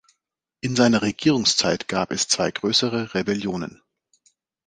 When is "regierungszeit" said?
1.03-1.87